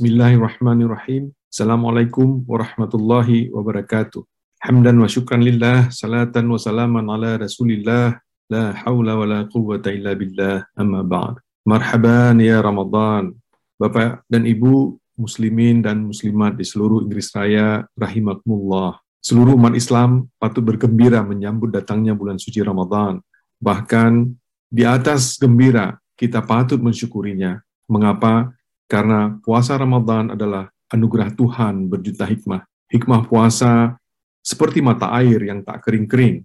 [0.00, 1.28] Bismillahirrahmanirrahim.
[1.52, 4.24] Assalamualaikum warahmatullahi wabarakatuh.
[4.64, 8.16] Hamdan wa syukran lillah, salatan wa salaman ala rasulillah,
[8.48, 11.44] la hawla wa la quwwata illa billah, amma ba'd.
[11.68, 13.36] Marhaban ya Ramadan.
[13.76, 19.04] Bapak dan Ibu muslimin dan muslimat di seluruh Inggris Raya, rahimakumullah.
[19.20, 23.20] Seluruh umat Islam patut bergembira menyambut datangnya bulan suci Ramadan.
[23.60, 24.32] Bahkan
[24.64, 27.60] di atas gembira, kita patut mensyukurinya.
[27.84, 28.56] Mengapa?
[28.90, 32.66] Karena puasa Ramadan adalah anugerah Tuhan berjuta hikmah.
[32.90, 33.94] Hikmah puasa
[34.42, 36.42] seperti mata air yang tak kering-kering.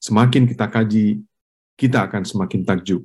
[0.00, 1.20] Semakin kita kaji,
[1.76, 3.04] kita akan semakin takjub.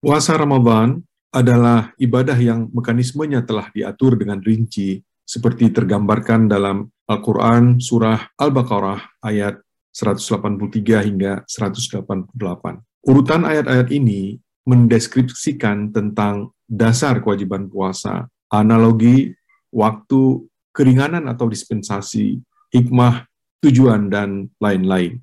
[0.00, 8.32] Puasa Ramadan adalah ibadah yang mekanismenya telah diatur dengan rinci seperti tergambarkan dalam Al-Quran Surah
[8.40, 9.60] Al-Baqarah ayat
[9.92, 12.00] 183 hingga 188.
[13.04, 19.36] Urutan ayat-ayat ini mendeskripsikan tentang dasar kewajiban puasa, analogi,
[19.68, 22.40] waktu, keringanan atau dispensasi,
[22.72, 23.28] hikmah,
[23.60, 25.20] tujuan, dan lain-lain.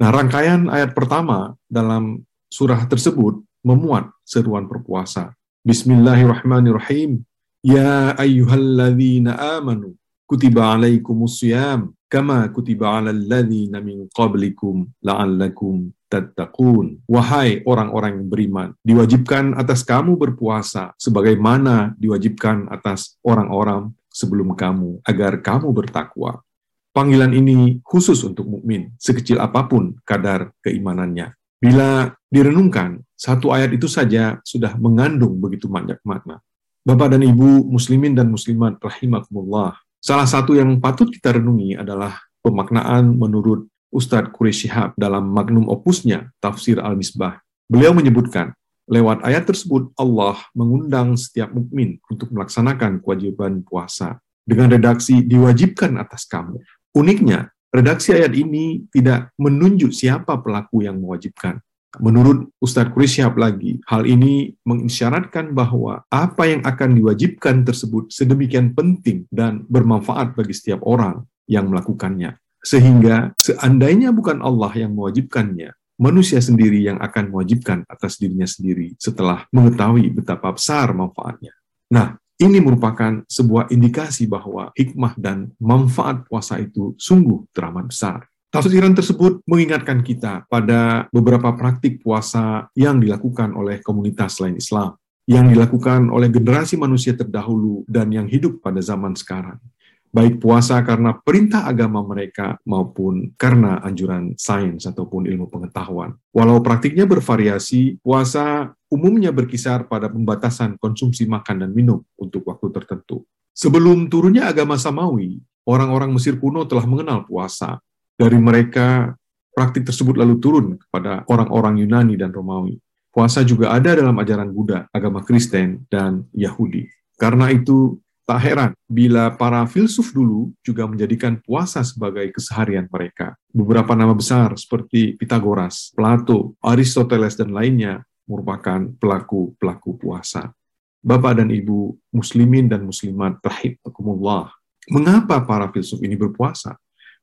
[0.00, 5.36] Nah, rangkaian ayat pertama dalam surah tersebut memuat seruan berpuasa.
[5.68, 7.20] Bismillahirrahmanirrahim.
[7.60, 9.97] Ya ayyuhalladzina amanu
[10.28, 17.04] kutiba alaikumus syiyam kama kutiba alal ladzina min qablikum la'allakum tattaqun.
[17.08, 25.40] Wahai orang-orang yang beriman, diwajibkan atas kamu berpuasa sebagaimana diwajibkan atas orang-orang sebelum kamu agar
[25.40, 26.44] kamu bertakwa.
[26.92, 31.36] Panggilan ini khusus untuk mukmin, sekecil apa pun kadar keimanannya.
[31.60, 36.42] Bila direnungkan, satu ayat itu saja sudah mengandung begitu banyak makna.
[36.82, 39.76] Bapak dan Ibu muslimin dan muslimat rahimakumullah.
[39.98, 46.30] Salah satu yang patut kita renungi adalah pemaknaan menurut Ustadz Quraish Shihab dalam magnum opusnya
[46.38, 47.42] Tafsir Al-Misbah.
[47.66, 48.54] Beliau menyebutkan,
[48.86, 56.24] lewat ayat tersebut Allah mengundang setiap mukmin untuk melaksanakan kewajiban puasa dengan redaksi diwajibkan atas
[56.24, 56.62] kamu.
[56.96, 61.60] Uniknya, redaksi ayat ini tidak menunjuk siapa pelaku yang mewajibkan,
[61.98, 69.26] Menurut Ustadz Kurisyab lagi, hal ini mengisyaratkan bahwa apa yang akan diwajibkan tersebut sedemikian penting
[69.30, 72.38] dan bermanfaat bagi setiap orang yang melakukannya.
[72.62, 79.46] Sehingga seandainya bukan Allah yang mewajibkannya, manusia sendiri yang akan mewajibkan atas dirinya sendiri setelah
[79.50, 81.54] mengetahui betapa besar manfaatnya.
[81.90, 88.30] Nah, ini merupakan sebuah indikasi bahwa hikmah dan manfaat puasa itu sungguh teramat besar.
[88.48, 94.96] Tafsiran tersebut mengingatkan kita pada beberapa praktik puasa yang dilakukan oleh komunitas lain Islam,
[95.28, 99.60] yang dilakukan oleh generasi manusia terdahulu dan yang hidup pada zaman sekarang.
[100.08, 106.16] Baik puasa karena perintah agama mereka maupun karena anjuran sains ataupun ilmu pengetahuan.
[106.32, 113.28] Walau praktiknya bervariasi, puasa umumnya berkisar pada pembatasan konsumsi makan dan minum untuk waktu tertentu.
[113.52, 115.36] Sebelum turunnya agama Samawi,
[115.68, 117.84] orang-orang Mesir kuno telah mengenal puasa
[118.18, 119.14] dari mereka,
[119.54, 122.82] praktik tersebut lalu turun kepada orang-orang Yunani dan Romawi.
[123.14, 126.86] Puasa juga ada dalam ajaran Buddha, agama Kristen, dan Yahudi.
[127.18, 127.98] Karena itu,
[128.28, 133.32] tak heran bila para filsuf dulu juga menjadikan puasa sebagai keseharian mereka.
[133.48, 140.52] Beberapa nama besar seperti Pitagoras, Plato, Aristoteles, dan lainnya merupakan pelaku-pelaku puasa.
[141.00, 144.52] Bapak dan Ibu muslimin dan muslimat rahimakumullah.
[144.92, 146.76] Mengapa para filsuf ini berpuasa?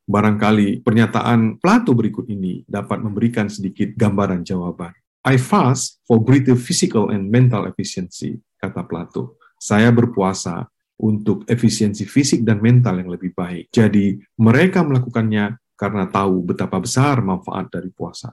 [0.06, 4.94] Barangkali pernyataan Plato berikut ini dapat memberikan sedikit gambaran jawaban.
[5.26, 9.42] I fast for greater physical and mental efficiency, kata Plato.
[9.58, 10.70] Saya berpuasa
[11.02, 13.74] untuk efisiensi fisik dan mental yang lebih baik.
[13.74, 18.30] Jadi, mereka melakukannya karena tahu betapa besar manfaat dari puasa.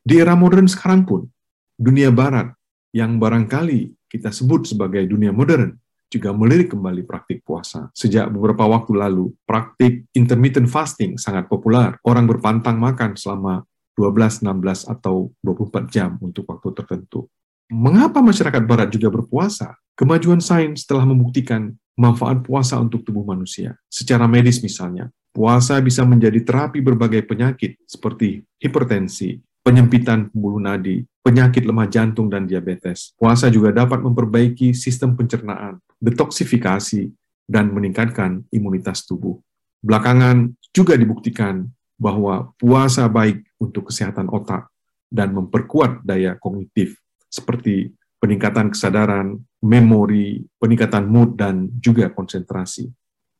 [0.00, 1.28] Di era modern sekarang pun,
[1.76, 2.50] dunia barat
[2.96, 5.76] yang barangkali kita sebut sebagai dunia modern
[6.08, 7.94] juga melirik kembali praktik puasa.
[7.94, 11.94] Sejak beberapa waktu lalu, praktik intermittent fasting sangat populer.
[12.02, 13.62] Orang berpantang makan selama
[13.94, 17.30] 12, 16, atau 24 jam untuk waktu tertentu.
[17.70, 19.78] Mengapa masyarakat barat juga berpuasa?
[19.94, 23.78] Kemajuan sains telah membuktikan manfaat puasa untuk tubuh manusia.
[23.86, 31.62] Secara medis misalnya, puasa bisa menjadi terapi berbagai penyakit seperti hipertensi, penyempitan pembuluh nadi, penyakit
[31.62, 33.14] lemah jantung dan diabetes.
[33.14, 37.21] Puasa juga dapat memperbaiki sistem pencernaan, detoksifikasi,
[37.52, 39.36] dan meningkatkan imunitas tubuh.
[39.84, 41.68] Belakangan juga dibuktikan
[42.00, 44.72] bahwa puasa baik untuk kesehatan otak
[45.12, 46.96] dan memperkuat daya kognitif
[47.28, 52.88] seperti peningkatan kesadaran, memori, peningkatan mood, dan juga konsentrasi.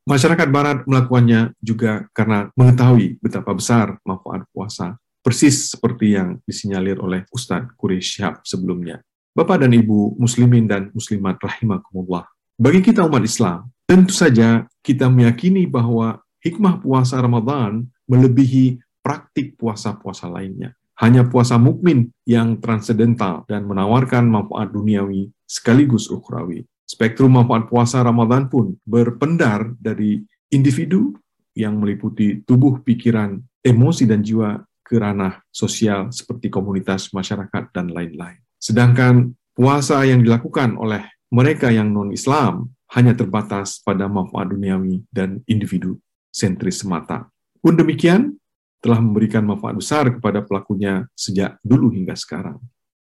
[0.02, 7.22] Masyarakat Barat melakukannya juga karena mengetahui betapa besar manfaat puasa persis seperti yang disinyalir oleh
[7.30, 8.98] Ustadz Quraish sebelumnya.
[9.32, 12.26] Bapak dan Ibu muslimin dan muslimat rahimakumullah.
[12.58, 20.30] Bagi kita umat Islam, Tentu saja kita meyakini bahwa hikmah puasa Ramadan melebihi praktik puasa-puasa
[20.30, 20.74] lainnya.
[21.02, 26.62] Hanya puasa mukmin yang transendental dan menawarkan manfaat duniawi sekaligus ukhrawi.
[26.86, 31.16] Spektrum manfaat puasa Ramadan pun berpendar dari individu
[31.56, 38.40] yang meliputi tubuh, pikiran, emosi, dan jiwa ke ranah sosial seperti komunitas, masyarakat, dan lain-lain.
[38.60, 41.02] Sedangkan puasa yang dilakukan oleh
[41.32, 45.96] mereka yang non-Islam hanya terbatas pada manfaat duniawi dan individu
[46.28, 47.28] sentris semata.
[47.60, 48.36] Pun demikian,
[48.82, 52.58] telah memberikan manfaat besar kepada pelakunya sejak dulu hingga sekarang.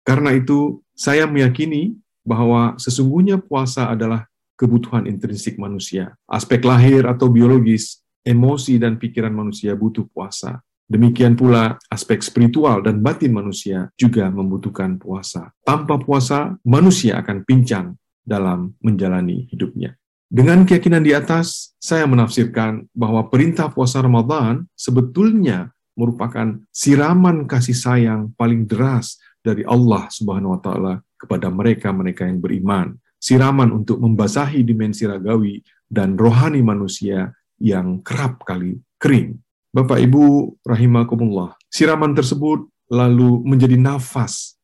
[0.05, 4.29] Karena itu, saya meyakini bahwa sesungguhnya puasa adalah
[4.61, 6.15] kebutuhan intrinsik manusia.
[6.29, 10.61] Aspek lahir atau biologis, emosi dan pikiran manusia butuh puasa.
[10.87, 15.49] Demikian pula aspek spiritual dan batin manusia juga membutuhkan puasa.
[15.65, 19.99] Tanpa puasa, manusia akan pincang dalam menjalani hidupnya.
[20.33, 28.33] Dengan keyakinan di atas, saya menafsirkan bahwa perintah puasa Ramadan sebetulnya merupakan siraman kasih sayang
[28.41, 32.97] paling deras dari Allah Subhanahu wa taala kepada mereka-mereka yang beriman.
[33.21, 37.31] Siraman untuk membasahi dimensi ragawi dan rohani manusia
[37.61, 39.39] yang kerap kali kering.
[39.71, 41.55] Bapak Ibu rahimakumullah.
[41.71, 44.57] Siraman tersebut lalu menjadi nafas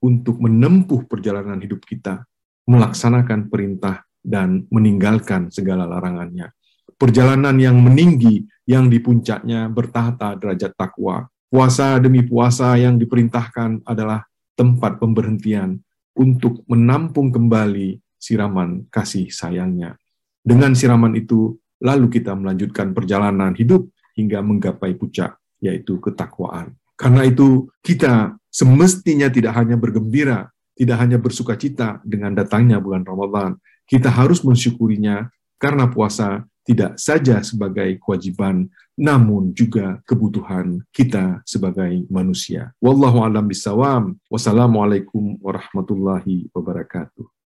[0.00, 2.24] untuk menempuh perjalanan hidup kita,
[2.70, 6.54] melaksanakan perintah dan meninggalkan segala larangannya.
[6.94, 11.26] Perjalanan yang meninggi yang di puncaknya bertahta derajat takwa.
[11.50, 14.22] Puasa demi puasa yang diperintahkan adalah
[14.54, 15.82] tempat pemberhentian
[16.14, 19.98] untuk menampung kembali siraman kasih sayangnya.
[20.44, 26.76] Dengan siraman itu, lalu kita melanjutkan perjalanan hidup hingga menggapai puncak, yaitu ketakwaan.
[26.94, 33.60] Karena itu, kita semestinya tidak hanya bergembira, tidak hanya bersuka cita dengan datangnya bulan Ramadan,
[33.84, 35.28] kita harus mensyukurinya
[35.60, 38.64] karena puasa tidak saja sebagai kewajiban,
[38.96, 42.72] namun juga kebutuhan kita sebagai manusia.
[42.80, 44.16] Wallahu alam bisawam.
[44.32, 47.39] Wassalamualaikum warahmatullahi wabarakatuh.